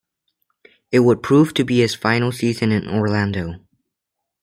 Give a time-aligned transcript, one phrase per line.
[0.91, 3.59] It would prove to be his final season in Orlando.